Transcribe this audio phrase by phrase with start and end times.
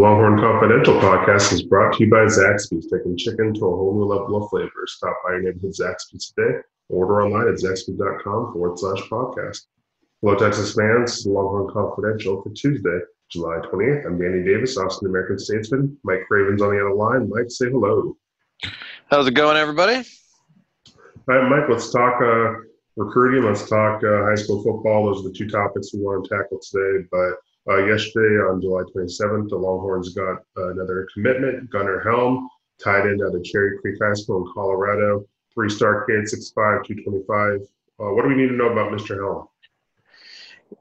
[0.00, 4.06] Longhorn Confidential podcast is brought to you by Zaxby's, taking chicken to a whole new
[4.06, 4.86] level of flavor.
[4.86, 6.60] Stop by your neighborhood Zaxby's today.
[6.88, 9.66] Order online at zaxby's.com forward slash podcast.
[10.22, 11.26] Hello, Texas fans.
[11.26, 12.98] Longhorn Confidential for Tuesday,
[13.30, 14.06] July 20th.
[14.06, 15.98] I'm Danny Davis, Austin American Statesman.
[16.02, 17.28] Mike Craven's on the other line.
[17.28, 18.16] Mike, say hello.
[19.10, 19.96] How's it going, everybody?
[21.28, 22.54] All right, Mike, let's talk uh,
[22.96, 23.44] recruiting.
[23.44, 25.12] Let's talk uh, high school football.
[25.12, 27.06] Those are the two topics we want to tackle today.
[27.12, 27.34] But
[27.68, 31.70] uh, yesterday, on July 27th, the Longhorns got another commitment.
[31.70, 32.48] Gunnar Helm,
[32.82, 35.26] tight end at the Cherry Creek High School in Colorado.
[35.52, 37.60] Three star kid, 6'5, 225.
[38.00, 39.16] Uh, what do we need to know about Mr.
[39.16, 39.46] Helm?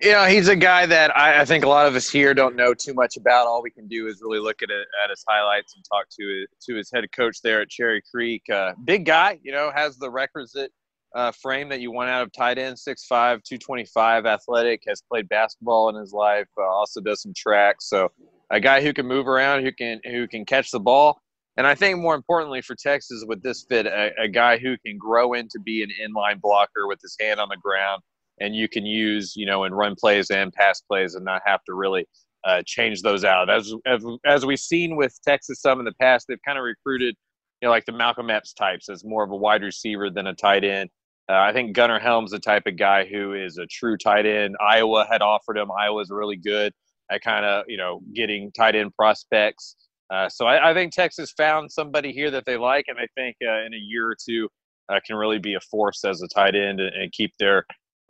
[0.02, 2.56] you know, he's a guy that I, I, think a lot of us here don't
[2.56, 3.48] know too much about.
[3.48, 6.46] All we can do is really look at it, at his highlights and talk to
[6.68, 8.50] to his head coach there at Cherry Creek.
[8.50, 10.72] Uh, big guy, you know, has the requisite
[11.16, 15.90] uh, frame that you want out of tight end, 6'5", 225, athletic, has played basketball
[15.90, 17.78] in his life, uh, also does some track.
[17.80, 18.10] So
[18.52, 21.20] a guy who can move around, who can who can catch the ball.
[21.58, 24.98] And I think more importantly for Texas with this fit, a, a guy who can
[24.98, 28.02] grow into be an inline blocker with his hand on the ground
[28.40, 31.64] and you can use you know in run plays and pass plays and not have
[31.66, 32.06] to really
[32.46, 33.50] uh, change those out.
[33.50, 37.16] As, as as we've seen with Texas some in the past, they've kind of recruited
[37.62, 40.34] you know like the Malcolm Epps types as more of a wide receiver than a
[40.34, 40.90] tight end.
[41.30, 44.56] Uh, I think Gunnar Helm's the type of guy who is a true tight end.
[44.60, 45.70] Iowa had offered him.
[45.72, 46.74] Iowa's really good
[47.12, 49.76] at kind of you know getting tight end prospects.
[50.10, 53.36] Uh, so I, I, think Texas found somebody here that they like, and I think
[53.46, 54.50] uh, in a year or two
[54.90, 57.64] uh, can really be a force as a tight end and, and keep their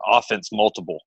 [0.06, 0.98] offense multiple.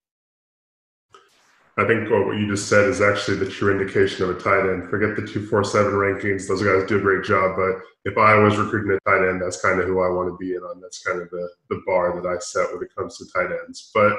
[1.76, 4.90] I think what you just said is actually the true indication of a tight end.
[4.90, 6.48] Forget the 247 rankings.
[6.48, 7.56] Those guys do a great job.
[7.56, 10.38] But if I was recruiting a tight end, that's kind of who I want to
[10.38, 10.82] be in on.
[10.82, 13.90] That's kind of the, the bar that I set when it comes to tight ends.
[13.92, 14.14] But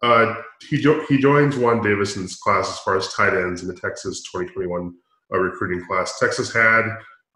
[0.00, 3.74] uh, he, jo- he joins Juan Davison's class as far as tight ends in the
[3.74, 4.94] Texas 2021
[5.32, 6.18] uh, recruiting class.
[6.18, 6.84] Texas had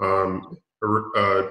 [0.01, 1.49] um, a, uh,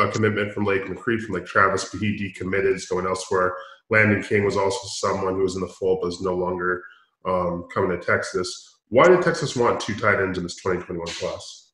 [0.00, 3.54] a, commitment from Lake McCree, from Lake Travis, but he decommitted, is going elsewhere.
[3.90, 6.82] Landon King was also someone who was in the fold but is no longer
[7.26, 8.78] um, coming to Texas.
[8.88, 11.72] Why did Texas want two tight ends in this 2021 class?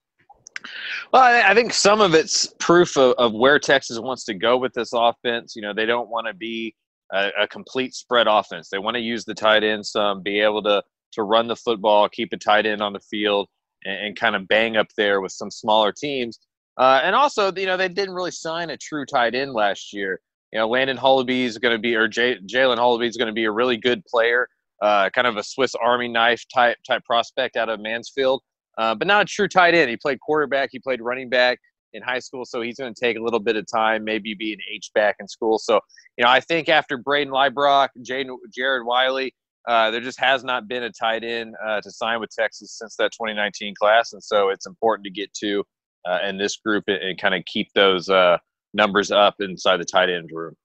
[1.12, 4.72] Well, I think some of it's proof of, of where Texas wants to go with
[4.72, 5.54] this offense.
[5.54, 6.74] You know, they don't want to be
[7.12, 8.68] a, a, complete spread offense.
[8.70, 10.82] They want to use the tight end some, be able to
[11.12, 13.48] to run the football, keep a tight end on the field,
[13.84, 16.38] and, and kind of bang up there with some smaller teams.
[16.78, 20.20] Uh, and also, you know, they didn't really sign a true tight end last year
[20.52, 23.44] you know, Landon Hullaby is going to be, or Jalen Hullaby is going to be
[23.44, 24.48] a really good player,
[24.82, 28.42] uh, kind of a Swiss Army knife type type prospect out of Mansfield,
[28.76, 29.88] uh, but not a true tight end.
[29.88, 31.58] He played quarterback, he played running back
[31.92, 34.52] in high school, so he's going to take a little bit of time, maybe be
[34.52, 35.58] an H back in school.
[35.58, 35.80] So,
[36.16, 39.34] you know, I think after Brayden Liebrock, Jaden, Jared Wiley,
[39.68, 42.96] uh, there just has not been a tight end uh, to sign with Texas since
[42.96, 45.62] that 2019 class, and so it's important to get to
[46.08, 48.10] uh, in this group and, and kind of keep those
[48.74, 50.56] numbers up inside the tight end room.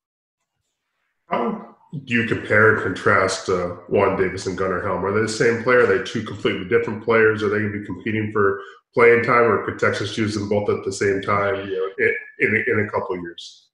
[1.30, 5.06] How do you compare and contrast uh, Juan Davis and Gunnar Helm?
[5.06, 5.82] Are they the same player?
[5.82, 7.42] Are they two completely different players?
[7.42, 8.62] Are they going to be competing for
[8.94, 12.06] playing time, or could Texas use them both at the same time you know,
[12.40, 13.70] in, in, a couple years?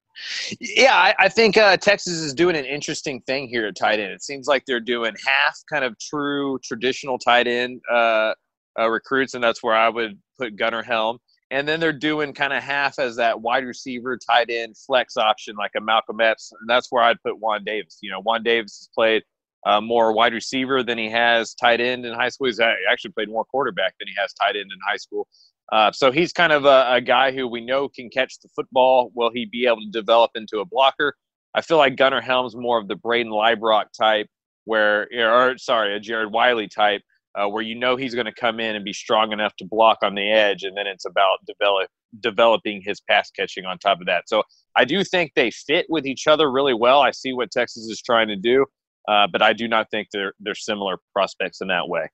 [0.59, 4.11] Yeah, I, I think uh, Texas is doing an interesting thing here at tight end.
[4.11, 8.33] It seems like they're doing half kind of true traditional tight end uh,
[8.77, 11.17] uh, recruits, and that's where I would put Gunnar Helm
[11.53, 15.55] and then they're doing kind of half as that wide receiver, tight end, flex option
[15.55, 17.99] like a Malcolm Epps, and that's where I'd put Juan Davis.
[18.01, 19.21] You know, Juan Davis has played
[19.63, 22.47] uh, more wide receiver than he has tight end in high school.
[22.47, 25.27] He's actually played more quarterback than he has tight end in high school.
[25.71, 29.11] Uh, so he's kind of a, a, guy who we know can catch the football.
[29.13, 31.15] Will he be able to develop into a blocker?
[31.55, 34.27] I feel like Gunnar Helm's more of the Brayden Liebrock type,
[34.65, 37.01] where or sorry, a Jared Wiley type,
[37.35, 39.99] uh, where you know he's going to come in and be strong enough to block
[40.03, 41.89] on the edge, and then it's about develop
[42.19, 44.29] developing his pass catching on top of that.
[44.29, 44.43] So
[44.75, 47.01] I do think they fit with each other really well.
[47.01, 48.65] I see what Texas is trying to do,
[49.07, 52.07] uh, but I do not think they're they're similar prospects in that way.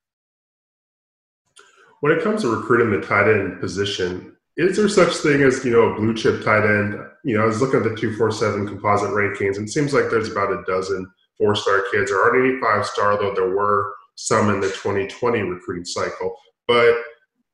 [2.01, 5.71] When it comes to recruiting the tight end position, is there such thing as you
[5.71, 6.97] know a blue chip tight end?
[7.25, 9.93] You know, I was looking at the two four seven composite rankings, and it seems
[9.93, 12.09] like there's about a dozen four star kids.
[12.09, 16.35] There aren't any five star, though there were some in the 2020 recruiting cycle.
[16.67, 16.93] But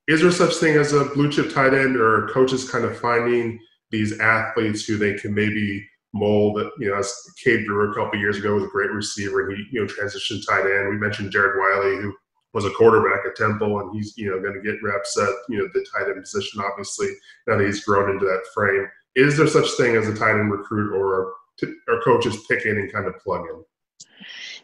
[0.07, 3.59] is there such thing as a blue chip tight end, or coaches kind of finding
[3.91, 6.59] these athletes who they can maybe mold?
[6.79, 7.13] You know, as
[7.43, 10.45] Cade Brewer a couple years ago was a great receiver, and he you know transitioned
[10.47, 10.89] tight end.
[10.89, 12.13] We mentioned Jared Wiley, who
[12.53, 15.59] was a quarterback at Temple, and he's you know going to get reps at you
[15.59, 16.61] know the tight end position.
[16.61, 17.09] Obviously,
[17.47, 20.51] now that he's grown into that frame, is there such thing as a tight end
[20.51, 21.33] recruit, or
[21.87, 23.63] are coaches pick in and kind of plug in?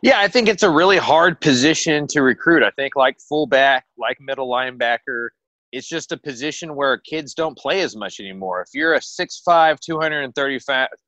[0.01, 2.63] Yeah, I think it's a really hard position to recruit.
[2.63, 5.29] I think like fullback, like middle linebacker,
[5.71, 8.61] it's just a position where kids don't play as much anymore.
[8.61, 10.59] If you're a 6'5", 230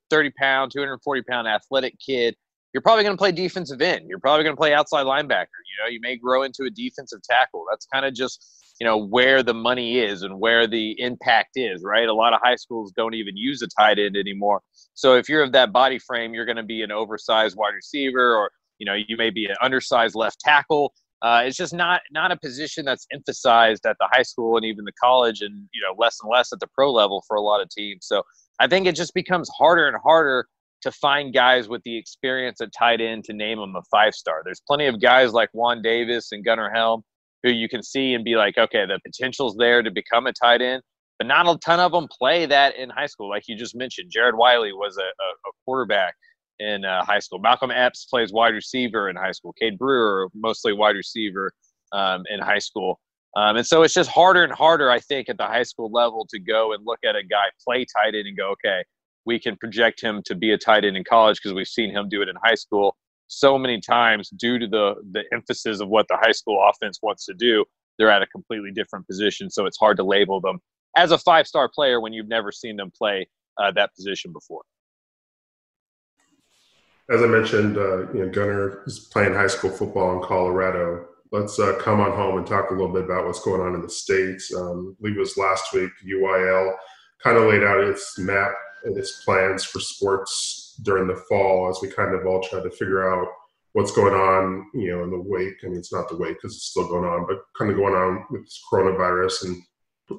[0.10, 2.36] 30 pound, 240 pound athletic kid,
[2.74, 4.06] you're probably going to play defensive end.
[4.08, 5.58] You're probably going to play outside linebacker.
[5.66, 7.66] You know, you may grow into a defensive tackle.
[7.70, 11.82] That's kind of just you know where the money is and where the impact is.
[11.86, 12.06] Right.
[12.06, 14.60] A lot of high schools don't even use a tight end anymore.
[14.94, 18.36] So if you're of that body frame, you're going to be an oversized wide receiver,
[18.36, 20.94] or you know, you may be an undersized left tackle.
[21.22, 24.84] Uh, it's just not not a position that's emphasized at the high school and even
[24.84, 27.62] the college, and you know, less and less at the pro level for a lot
[27.62, 28.06] of teams.
[28.06, 28.22] So
[28.60, 30.46] I think it just becomes harder and harder
[30.82, 34.42] to find guys with the experience at tight end to name them a five star.
[34.44, 37.02] There's plenty of guys like Juan Davis and Gunnar Helm
[37.44, 40.62] who you can see and be like, okay, the potential's there to become a tight
[40.62, 40.82] end,
[41.20, 43.30] but not a ton of them play that in high school.
[43.30, 46.16] Like you just mentioned, Jared Wiley was a, a, a quarterback
[46.60, 47.40] in uh, high school.
[47.40, 49.54] Malcolm Epps plays wide receiver in high school.
[49.54, 51.52] Cade Brewer, mostly wide receiver
[51.92, 53.00] um, in high school.
[53.36, 56.26] Um, and so it's just harder and harder, I think, at the high school level
[56.30, 58.84] to go and look at a guy play tight end and go, okay,
[59.26, 62.10] we can project him to be a tight end in college because we've seen him
[62.10, 62.96] do it in high school
[63.28, 67.26] so many times due to the the emphasis of what the high school offense wants
[67.26, 67.66] to do.
[67.98, 70.60] They're at a completely different position, so it's hard to label them
[70.98, 73.28] as a five star player when you've never seen them play
[73.58, 74.62] uh, that position before.
[77.10, 81.60] As I mentioned, uh, you know, Gunnar is playing high school football in Colorado let's
[81.60, 83.90] uh, come on home and talk a little bit about what's going on in the
[83.90, 84.54] states.
[84.56, 85.90] Um, I believe it was last week.
[86.08, 86.74] UIL
[87.22, 88.54] kind of laid out its map
[88.86, 92.72] and its plans for sports during the fall as we kind of all try to
[92.72, 93.28] figure out
[93.74, 95.56] what's going on, you know, in the wake.
[95.64, 97.96] I mean, it's not the wake because it's still going on, but kind of going
[97.96, 99.62] on with this coronavirus and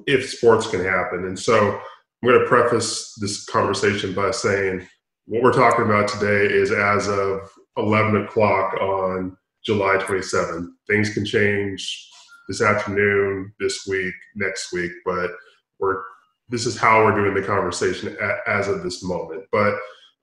[0.07, 1.25] if sports can happen.
[1.25, 1.79] And so
[2.23, 4.85] I'm going to preface this conversation by saying
[5.25, 10.67] what we're talking about today is as of 11 o'clock on July 27th.
[10.87, 12.09] Things can change
[12.47, 15.31] this afternoon, this week, next week, but
[15.79, 16.03] we're
[16.49, 18.15] this is how we're doing the conversation
[18.45, 19.43] as of this moment.
[19.51, 19.73] But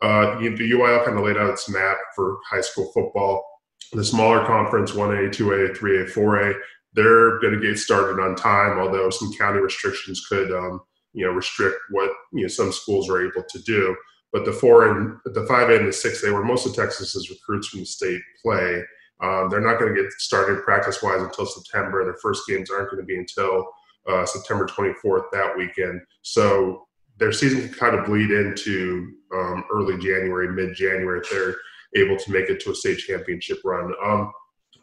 [0.02, 3.44] uh, the UIL kind of laid out its map for high school football.
[3.92, 6.54] The smaller conference, 1A, 2A, 3A, 4A,
[6.94, 10.80] they're going to get started on time, although some county restrictions could, um,
[11.14, 13.96] you know, restrict what you know some schools are able to do.
[14.32, 17.30] But the four and the five A and the six A, where most of Texas's
[17.30, 18.82] recruits from the state play,
[19.22, 22.04] um, they're not going to get started practice wise until September.
[22.04, 23.66] Their first games aren't going to be until
[24.08, 26.00] uh, September 24th that weekend.
[26.22, 26.86] So
[27.22, 31.54] their season can kind of bleed into um, early January, mid January if they're
[31.94, 33.92] able to make it to a state championship run.
[34.04, 34.32] Um,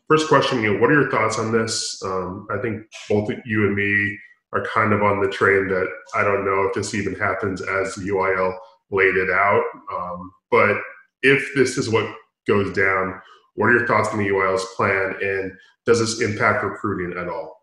[0.07, 2.01] first question, you know, what are your thoughts on this?
[2.01, 4.18] Um, I think both you and me
[4.53, 7.95] are kind of on the train that I don't know if this even happens as
[7.95, 8.56] the UIL
[8.89, 9.63] laid it out.
[9.94, 10.77] Um, but
[11.21, 12.09] if this is what
[12.47, 13.19] goes down,
[13.56, 15.52] what are your thoughts on the UIL's plan, and
[15.85, 17.58] does this impact recruiting at all?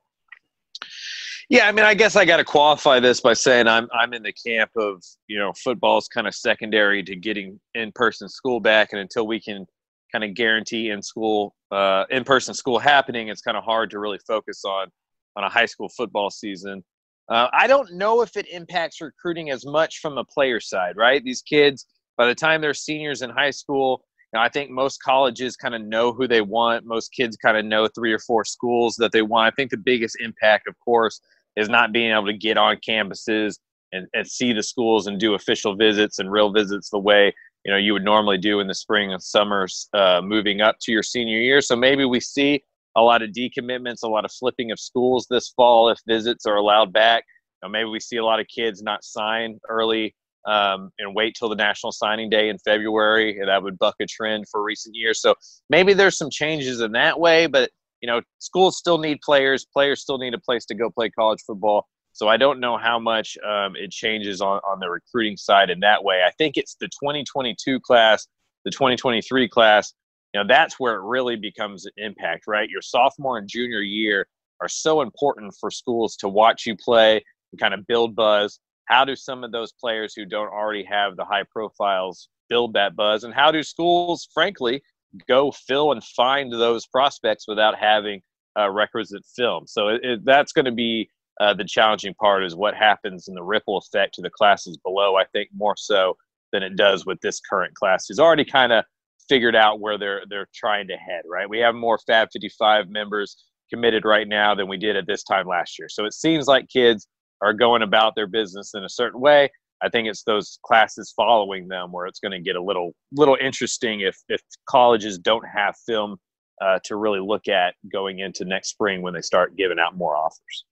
[1.48, 4.22] Yeah, I mean, I guess I got to qualify this by saying I'm I'm in
[4.22, 8.88] the camp of you know football's kind of secondary to getting in person school back,
[8.92, 9.64] and until we can
[10.10, 14.00] kind of guarantee in school uh, in person school happening, it's kind of hard to
[14.00, 14.88] really focus on
[15.36, 16.82] on a high school football season.
[17.28, 21.22] Uh, I don't know if it impacts recruiting as much from a player side, right?
[21.22, 21.86] These kids,
[22.16, 24.04] by the time they're seniors in high school,
[24.36, 26.86] know, I think most colleges kind of know who they want.
[26.86, 29.52] Most kids kind of know three or four schools that they want.
[29.52, 31.20] I think the biggest impact, of course,
[31.56, 33.58] is not being able to get on campuses
[33.92, 37.32] and, and see the schools and do official visits and real visits the way
[37.64, 40.92] you know you would normally do in the spring and summers uh, moving up to
[40.92, 41.60] your senior year.
[41.60, 42.62] So maybe we see
[42.96, 46.56] a lot of decommitments, a lot of flipping of schools this fall if visits are
[46.56, 47.24] allowed back.
[47.62, 50.14] You know, maybe we see a lot of kids not sign early
[50.46, 53.38] um, and wait till the national signing day in February.
[53.44, 55.20] That would buck a trend for recent years.
[55.20, 55.34] So
[55.68, 59.66] maybe there's some changes in that way, but you know, schools still need players.
[59.72, 61.86] Players still need a place to go play college football.
[62.12, 65.80] So I don't know how much um, it changes on, on the recruiting side in
[65.80, 66.22] that way.
[66.26, 68.26] I think it's the 2022 class,
[68.64, 69.92] the 2023 class.
[70.32, 72.68] You know, that's where it really becomes an impact, right?
[72.68, 74.26] Your sophomore and junior year
[74.60, 77.22] are so important for schools to watch you play
[77.52, 81.16] and kind of build buzz how do some of those players who don't already have
[81.16, 84.82] the high profiles build that buzz and how do schools frankly
[85.28, 88.20] go fill and find those prospects without having
[88.58, 89.66] uh, requisite film.
[89.66, 91.08] So it, it, that's going to be
[91.40, 95.16] uh, the challenging part is what happens in the ripple effect to the classes below.
[95.16, 96.16] I think more so
[96.52, 98.06] than it does with this current class.
[98.06, 98.84] He's already kind of
[99.28, 101.22] figured out where they're they're trying to head.
[101.30, 103.36] Right, we have more Fab 55 members
[103.70, 105.88] committed right now than we did at this time last year.
[105.88, 107.06] So it seems like kids
[107.42, 109.50] are going about their business in a certain way.
[109.82, 113.36] I think it's those classes following them where it's going to get a little little
[113.40, 116.16] interesting if if colleges don't have film
[116.62, 120.16] uh, to really look at going into next spring when they start giving out more
[120.16, 120.64] offers.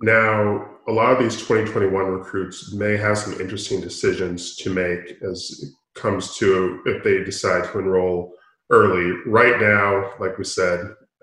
[0.00, 5.58] Now, a lot of these 2021 recruits may have some interesting decisions to make as
[5.62, 8.34] it comes to if they decide to enroll
[8.70, 9.10] early.
[9.26, 10.80] Right now, like we said,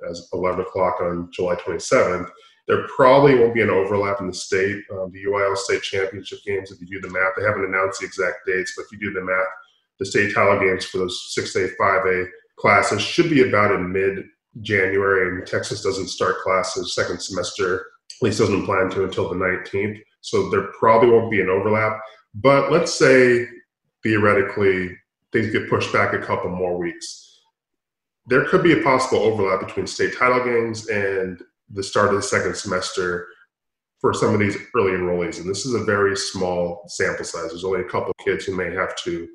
[0.09, 2.29] as 11 o'clock on July 27th,
[2.67, 4.83] there probably won't be an overlap in the state.
[4.91, 8.05] Um, the UIL state championship games, if you do the math, they haven't announced the
[8.05, 9.47] exact dates, but if you do the math,
[9.99, 12.27] the state title games for those 6A, 5A
[12.57, 14.25] classes should be about in mid
[14.61, 19.35] January, and Texas doesn't start classes second semester, at least doesn't plan to until the
[19.35, 19.99] 19th.
[20.21, 21.99] So there probably won't be an overlap.
[22.35, 23.47] But let's say
[24.03, 24.95] theoretically
[25.31, 27.41] things get pushed back a couple more weeks.
[28.27, 31.41] There could be a possible overlap between state title games and
[31.73, 33.27] the start of the second semester
[33.99, 35.39] for some of these early enrollees.
[35.39, 37.49] And this is a very small sample size.
[37.49, 39.27] There's only a couple kids who may have to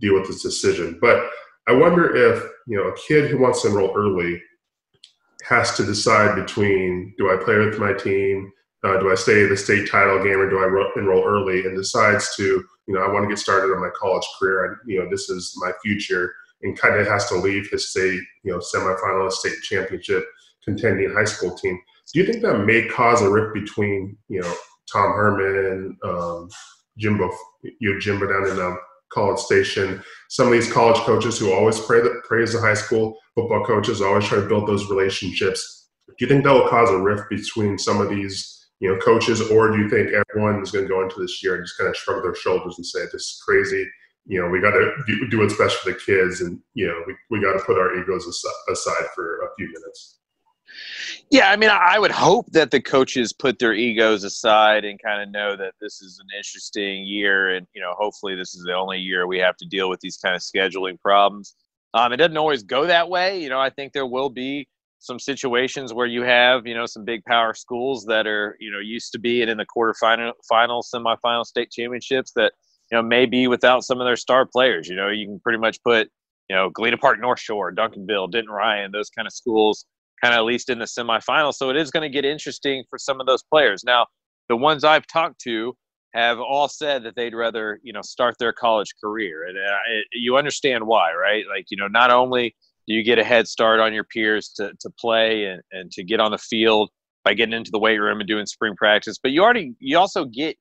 [0.00, 0.98] deal with this decision.
[1.00, 1.28] But
[1.68, 4.40] I wonder if, you know, a kid who wants to enroll early
[5.44, 8.50] has to decide between do I play with my team,
[8.84, 11.76] uh, do I stay the state title game, or do I ro- enroll early, and
[11.76, 14.98] decides to, you know, I want to get started on my college career, and you
[15.00, 16.32] know, this is my future,
[16.62, 20.24] and kind of has to leave his state, you know, semifinalist state championship
[20.64, 21.80] contending high school team.
[22.12, 24.54] Do you think that may cause a rift between you know
[24.92, 26.48] Tom Herman, um,
[26.98, 27.30] Jimbo,
[27.62, 28.78] you know, Jimbo down in um,
[29.12, 33.16] College Station, some of these college coaches who always praise the, praise the high school
[33.34, 35.88] football coaches, always try to build those relationships.
[36.08, 39.40] Do you think that will cause a rift between some of these you know coaches,
[39.40, 41.88] or do you think everyone is going to go into this year and just kind
[41.88, 43.88] of shrug their shoulders and say this is crazy?
[44.26, 47.02] You know, we got to do, do what's best for the kids, and you know,
[47.06, 50.18] we, we got to put our egos aside for a few minutes.
[51.30, 55.22] Yeah, I mean, I would hope that the coaches put their egos aside and kind
[55.22, 58.74] of know that this is an interesting year, and you know, hopefully, this is the
[58.74, 61.54] only year we have to deal with these kind of scheduling problems.
[61.94, 63.42] Um, it doesn't always go that way.
[63.42, 67.04] You know, I think there will be some situations where you have, you know, some
[67.04, 71.44] big power schools that are, you know, used to be in the quarterfinal, final, semifinal
[71.44, 72.52] state championships that,
[72.90, 74.88] you know, may be without some of their star players.
[74.88, 76.08] You know, you can pretty much put,
[76.48, 79.86] you know, Galena Park North Shore, Duncanville, Denton Ryan, those kind of schools
[80.22, 81.54] kind of at least in the semifinals.
[81.54, 83.82] So it is going to get interesting for some of those players.
[83.84, 84.06] Now,
[84.48, 85.74] the ones I've talked to
[86.14, 89.46] have all said that they'd rather, you know, start their college career.
[89.48, 91.44] And uh, it, you understand why, right?
[91.48, 92.54] Like, you know, not only
[92.86, 96.04] do you get a head start on your peers to, to play and, and to
[96.04, 96.90] get on the field
[97.24, 100.24] by getting into the weight room and doing spring practice, but you already, you also
[100.24, 100.56] get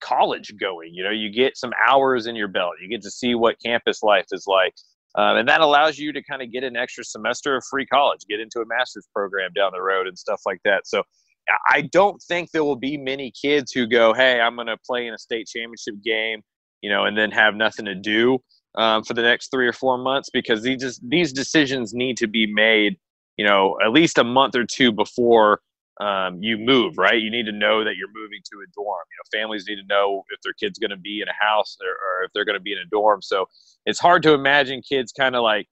[0.00, 0.92] college going.
[0.92, 2.72] You know, you get some hours in your belt.
[2.82, 4.74] You get to see what campus life is like.
[5.16, 8.20] Um, and that allows you to kind of get an extra semester of free college,
[8.28, 10.86] get into a master's program down the road and stuff like that.
[10.86, 11.02] So
[11.68, 15.06] I don't think there will be many kids who go, "Hey, I'm going to play
[15.06, 16.42] in a state championship game,"
[16.82, 18.38] you know, and then have nothing to do
[18.76, 22.26] um, for the next three or four months because these just, these decisions need to
[22.26, 22.98] be made,
[23.36, 25.60] you know, at least a month or two before
[26.00, 27.20] um, you move, right?
[27.20, 29.04] You need to know that you're moving to a dorm.
[29.10, 31.76] You know, families need to know if their kid's going to be in a house
[31.82, 33.22] or, or if they're going to be in a dorm.
[33.22, 33.46] So
[33.86, 35.66] it's hard to imagine kids kind of like,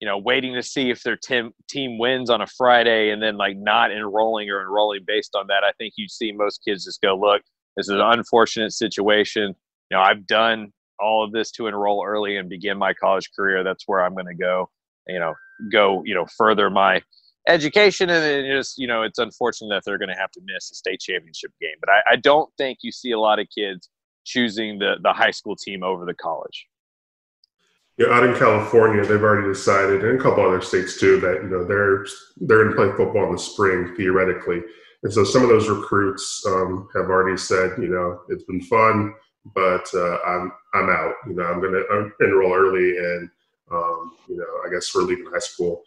[0.00, 3.36] you know, waiting to see if their team team wins on a Friday and then
[3.36, 5.62] like not enrolling or enrolling based on that.
[5.64, 7.42] I think you see most kids just go, look,
[7.76, 9.54] this is an unfortunate situation.
[9.90, 13.62] You know, I've done all of this to enroll early and begin my college career.
[13.64, 14.68] That's where I'm going to go.
[15.06, 15.34] You know,
[15.72, 17.02] go you know further my
[17.50, 20.70] education and then just you know it's unfortunate that they're going to have to miss
[20.70, 21.76] a state championship game.
[21.80, 23.88] But I, I, don't think you see a lot of kids
[24.24, 26.66] choosing the the high school team over the college.
[27.98, 31.50] Yeah out in california they've already decided and a couple other states too that you
[31.50, 32.06] know they're
[32.40, 34.62] they're going to play football in the spring theoretically.
[35.02, 39.14] And so some of those recruits um, have already said you know it's been fun
[39.54, 41.14] but uh, i'm i'm out.
[41.26, 43.30] You know i'm going to enroll early and
[43.72, 45.82] um, you know i guess we're leaving high school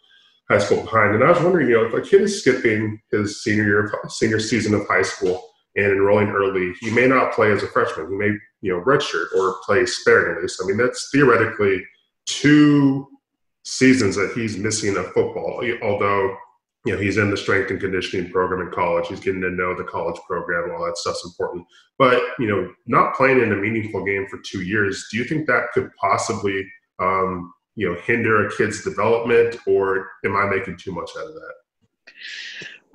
[0.50, 1.14] high school behind.
[1.14, 4.40] And I was wondering, you know, if a kid is skipping his senior year, senior
[4.40, 5.42] season of high school
[5.76, 8.10] and enrolling early, he may not play as a freshman.
[8.10, 10.48] He may, you know, redshirt or play sparingly.
[10.48, 11.82] So I mean, that's theoretically
[12.26, 13.08] two
[13.64, 15.62] seasons that he's missing of football.
[15.82, 16.36] Although,
[16.84, 19.08] you know, he's in the strength and conditioning program in college.
[19.08, 20.70] He's getting to know the college program.
[20.70, 21.66] All that stuff's important.
[21.98, 25.06] But you know, not playing in a meaningful game for two years.
[25.10, 26.66] Do you think that could possibly
[26.98, 31.34] um, you know hinder a kid's development, or am I making too much out of
[31.34, 31.54] that?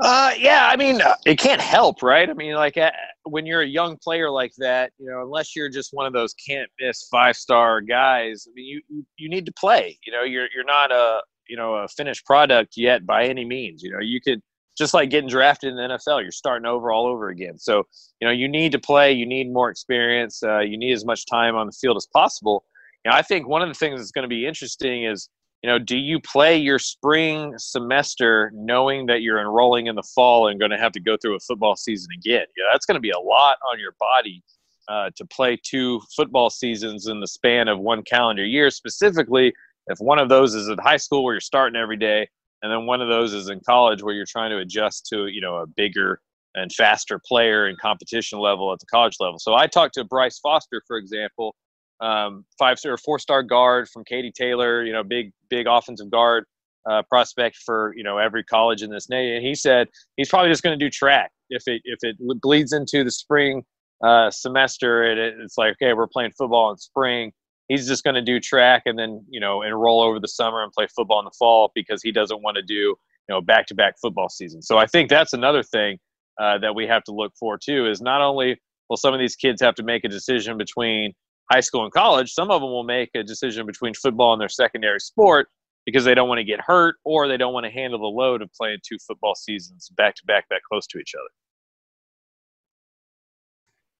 [0.01, 2.29] Uh, yeah, I mean, uh, it can't help, right?
[2.29, 2.91] I mean, like uh,
[3.25, 6.33] when you're a young player like that, you know, unless you're just one of those
[6.33, 9.99] can't miss five star guys, I mean, you, you need to play.
[10.05, 13.83] You know, you're you're not a you know a finished product yet by any means.
[13.83, 14.41] You know, you could
[14.77, 17.59] just like getting drafted in the NFL, you're starting over all over again.
[17.59, 17.83] So
[18.21, 19.11] you know, you need to play.
[19.11, 20.41] You need more experience.
[20.41, 22.63] Uh, you need as much time on the field as possible.
[23.05, 25.29] You know, I think one of the things that's going to be interesting is
[25.63, 30.47] you know, do you play your spring semester knowing that you're enrolling in the fall
[30.47, 32.45] and going to have to go through a football season again?
[32.57, 34.41] Yeah, that's going to be a lot on your body
[34.87, 38.69] uh, to play two football seasons in the span of one calendar year.
[38.69, 39.53] Specifically,
[39.87, 42.27] if one of those is at high school where you're starting every day,
[42.63, 45.41] and then one of those is in college where you're trying to adjust to you
[45.41, 46.21] know a bigger
[46.55, 49.39] and faster player and competition level at the college level.
[49.39, 51.53] So I talked to Bryce Foster, for example,
[52.01, 56.45] um, five star, four star guard from Katy Taylor, you know, big, big offensive guard
[56.89, 59.37] uh, prospect for, you know, every college in this nation.
[59.37, 59.87] And he said
[60.17, 61.31] he's probably just going to do track.
[61.49, 63.63] If it, if it bleeds into the spring
[64.03, 67.31] uh, semester and it, it's like, okay, we're playing football in spring.
[67.67, 70.71] He's just going to do track and then, you know, enroll over the summer and
[70.71, 72.97] play football in the fall because he doesn't want to do, you
[73.29, 74.61] know, back to back football season.
[74.61, 75.99] So I think that's another thing
[76.39, 79.35] uh, that we have to look for too is not only will some of these
[79.35, 81.13] kids have to make a decision between
[81.51, 84.49] high school and college, some of them will make a decision between football and their
[84.49, 85.49] secondary sport
[85.85, 88.41] because they don't want to get hurt or they don't want to handle the load
[88.41, 91.29] of playing two football seasons back to back that close to each other.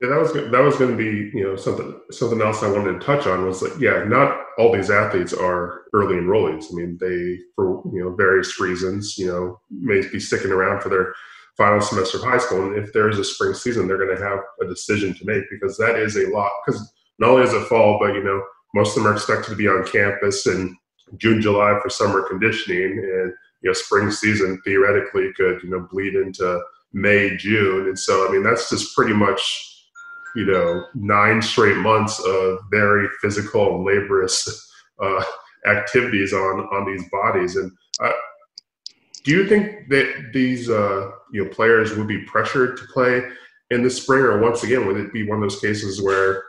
[0.01, 2.93] Yeah, that was that was going to be you know something something else I wanted
[2.93, 6.65] to touch on was like yeah, not all these athletes are early enrollees.
[6.71, 10.87] I mean, they for you know various reasons you know may be sticking around for
[10.87, 11.13] their
[11.57, 14.23] final semester of high school, and if there is a spring season, they're going to
[14.23, 17.67] have a decision to make because that is a lot because not only is it
[17.67, 20.75] fall, but you know, most of them are expected to be on campus in
[21.17, 26.15] June, July for summer conditioning, and you know, spring season theoretically could you know bleed
[26.15, 26.61] into
[26.93, 29.85] May, June, and so I mean that's just pretty much
[30.35, 35.23] you know nine straight months of very physical and laborious uh,
[35.65, 37.55] activities on on these bodies.
[37.55, 38.11] And uh,
[39.23, 43.23] do you think that these uh, you know players would be pressured to play
[43.71, 46.43] in the spring, or once again would it be one of those cases where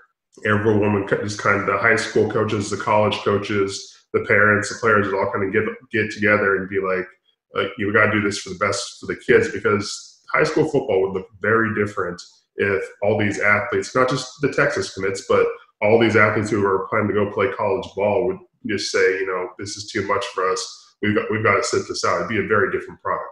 [0.45, 4.77] everyone would just kind of the high school coaches, the college coaches, the parents, the
[4.81, 7.07] players would all kind of get get together and be like,
[7.55, 10.65] like you got to do this for the best for the kids because high school
[10.65, 12.21] football would look very different
[12.57, 15.47] if all these athletes, not just the Texas commits, but
[15.83, 19.27] all these athletes who are planning to go play college ball would just say, you
[19.27, 20.95] know, this is too much for us.
[21.03, 22.17] We've got we've got to sit this out.
[22.17, 23.30] It'd be a very different product.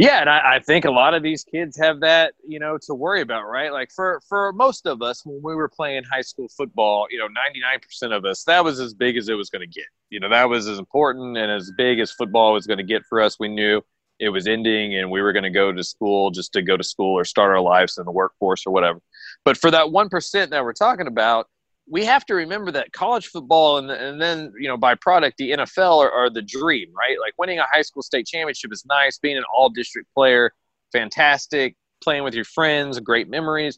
[0.00, 2.94] Yeah, and I, I, think a lot of these kids have that, you know, to
[2.94, 3.70] worry about, right?
[3.70, 7.26] Like for for most of us, when we were playing high school football, you know,
[7.26, 9.84] ninety nine percent of us, that was as big as it was going to get.
[10.08, 13.02] You know, that was as important and as big as football was going to get
[13.10, 13.36] for us.
[13.38, 13.82] We knew
[14.18, 16.84] it was ending, and we were going to go to school just to go to
[16.84, 19.02] school or start our lives in the workforce or whatever.
[19.44, 21.46] But for that one percent that we're talking about,
[21.90, 25.50] we have to remember that college football and, and then you know by product the
[25.50, 27.18] NFL are, are, the dream, right?
[27.20, 30.52] Like winning a high school state championship is nice, being an all district player,
[30.92, 33.76] fantastic, playing with your friends, great memories.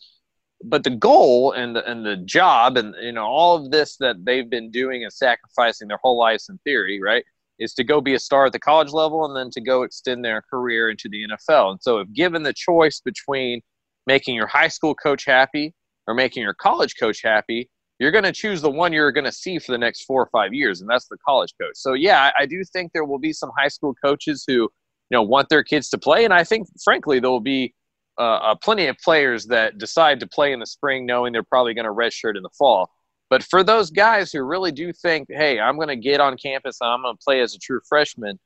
[0.62, 4.25] But the goal and the, and the job and you know all of this that
[4.25, 7.25] they've been doing and sacrificing their whole lives in theory, right,
[7.59, 10.22] is to go be a star at the college level and then to go extend
[10.22, 11.72] their career into the NFL.
[11.72, 13.62] And so, if given the choice between
[14.07, 15.72] making your high school coach happy
[16.07, 19.33] or making your college coach happy, you're going to choose the one you're going to
[19.33, 21.74] see for the next four or five years, and that's the college coach.
[21.74, 24.70] So yeah, I, I do think there will be some high school coaches who you
[25.11, 27.74] know want their kids to play, and I think frankly there will be
[28.18, 31.74] uh, uh, plenty of players that decide to play in the spring, knowing they're probably
[31.74, 32.90] going to redshirt in the fall.
[33.31, 36.78] But for those guys who really do think, hey, I'm going to get on campus,
[36.81, 38.38] and I'm going to play as a true freshman,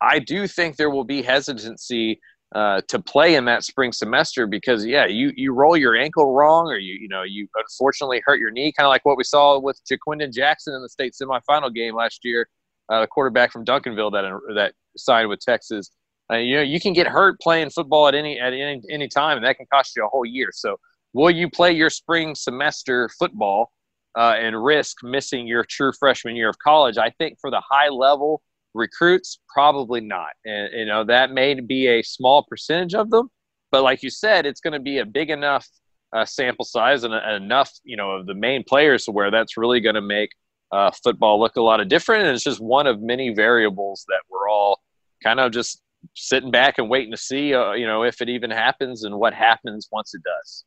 [0.00, 2.20] I do think there will be hesitancy
[2.54, 6.66] uh, to play in that spring semester because yeah you you roll your ankle wrong
[6.66, 9.58] or you you know you unfortunately hurt your knee kind of like what we saw
[9.58, 12.46] with Ja'Quinden Jackson in the state semifinal game last year
[12.90, 15.90] uh, the quarterback from Duncanville that that signed with Texas.
[16.30, 19.36] Uh, you know you can get hurt playing football at any at any, any time
[19.36, 20.50] and that can cost you a whole year.
[20.52, 20.76] So
[21.12, 23.70] will you play your spring semester football
[24.16, 26.98] uh, and risk missing your true freshman year of college?
[26.98, 28.42] I think for the high level
[28.74, 29.40] recruits?
[29.52, 30.30] Probably not.
[30.44, 33.28] And you know that may be a small percentage of them
[33.72, 35.66] but like you said it's going to be a big enough
[36.12, 39.56] uh, sample size and, and, enough you know of the main players to where that's
[39.56, 40.30] really going to make
[40.72, 42.24] uh, football look a lot of different.
[42.24, 44.80] And it's just one of many variables that we're all
[45.22, 45.82] kind of just
[46.14, 49.34] sitting back and waiting to see uh, you know if it even happens and what
[49.34, 50.64] happens once it does.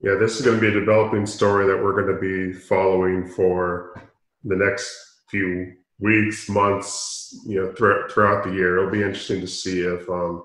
[0.00, 3.26] Yeah, this is going to be a developing story that we're going to be following
[3.26, 4.10] for
[4.44, 4.94] the next
[5.28, 8.78] few weeks, months, you know, throughout, the year.
[8.78, 10.44] It'll be interesting to see if um,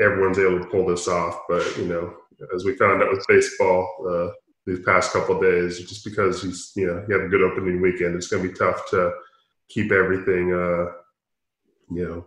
[0.00, 1.40] everyone's able to pull this off.
[1.48, 2.14] But you know,
[2.54, 4.32] as we found out with baseball uh,
[4.66, 8.14] these past couple days, just because he's you know he had a good opening weekend,
[8.14, 9.12] it's going to be tough to
[9.68, 10.52] keep everything.
[10.52, 10.92] Uh,
[11.90, 12.24] you know,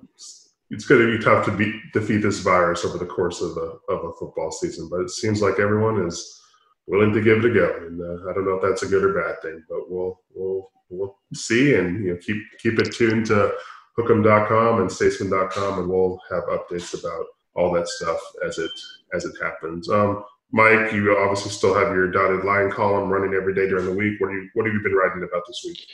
[0.69, 4.05] it's going to be tough to defeat this virus over the course of a of
[4.05, 4.89] a football season.
[4.89, 6.41] But it seems like everyone is
[6.87, 9.03] willing to give it a go, and uh, I don't know if that's a good
[9.03, 13.25] or bad thing, but we'll we'll we'll see, and you know keep keep it tuned
[13.27, 13.53] to
[13.99, 18.71] hookem.com and statesman.com, and we'll have updates about all that stuff as it
[19.13, 19.89] as it happens.
[19.89, 23.91] Um, Mike, you obviously still have your dotted line column running every day during the
[23.91, 24.19] week.
[24.21, 25.85] What, you, what have you been writing about this week?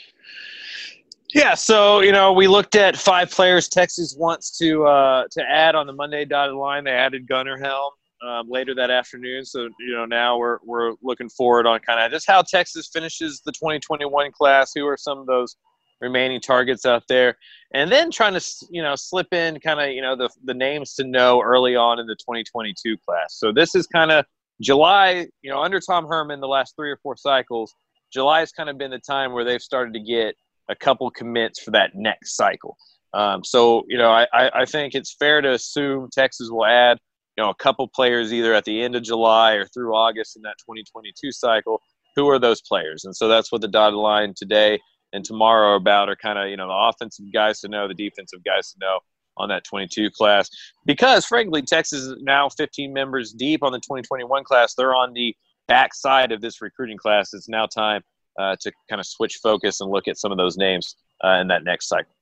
[1.34, 5.74] Yeah, so you know, we looked at five players Texas wants to uh, to add
[5.74, 6.84] on the Monday dotted line.
[6.84, 7.90] They added Gunnar Helm
[8.26, 12.10] um, later that afternoon, so you know now we're we're looking forward on kind of
[12.10, 14.72] just how Texas finishes the 2021 class.
[14.74, 15.56] Who are some of those
[16.00, 17.36] remaining targets out there,
[17.72, 20.94] and then trying to you know slip in kind of you know the the names
[20.94, 23.36] to know early on in the 2022 class.
[23.38, 24.24] So this is kind of
[24.60, 27.74] July, you know, under Tom Herman, the last three or four cycles,
[28.12, 30.36] July has kind of been the time where they've started to get
[30.68, 32.76] a couple commits for that next cycle.
[33.12, 36.98] Um, so, you know, I, I think it's fair to assume Texas will add,
[37.36, 40.42] you know, a couple players either at the end of July or through August in
[40.42, 41.80] that 2022 cycle.
[42.16, 43.04] Who are those players?
[43.04, 44.78] And so that's what the dotted line today
[45.12, 47.94] and tomorrow are about are kind of, you know, the offensive guys to know, the
[47.94, 49.00] defensive guys to know
[49.36, 50.48] on that 22 class.
[50.86, 54.74] Because, frankly, Texas is now 15 members deep on the 2021 class.
[54.74, 55.34] They're on the
[55.66, 57.32] backside of this recruiting class.
[57.32, 58.02] It's now time
[58.38, 61.48] uh, to kind of switch focus and look at some of those names uh, in
[61.48, 62.14] that next cycle.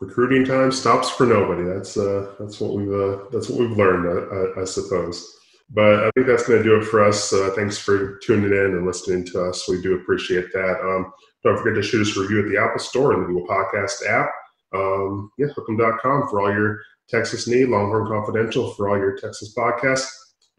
[0.00, 1.62] Recruiting time stops for nobody.
[1.64, 5.26] That's uh, that's what we've uh, that's what we've learned, I, I, suppose.
[5.70, 7.32] But I think that's going to do it for us.
[7.32, 9.66] Uh, thanks for tuning in and listening to us.
[9.68, 10.80] We do appreciate that.
[10.82, 13.46] Um, don't forget to shoot us a review at the Apple Store and the Google
[13.46, 14.30] Podcast app.
[14.74, 17.68] Um, yeah, hookem.com for all your Texas need.
[17.68, 20.10] Longhorn Confidential for all your Texas podcasts.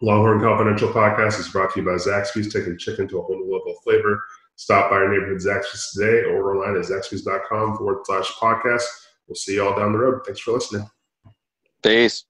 [0.02, 3.56] Longhorn Confidential podcast is brought to you by Zaxby's, taking chicken to a whole new
[3.56, 4.20] level of flavor.
[4.56, 8.84] Stop by our neighborhood Zaxby's today or online at zaxby's.com forward slash podcast.
[9.28, 10.22] We'll see you all down the road.
[10.26, 10.90] Thanks for listening.
[11.84, 12.26] Peace.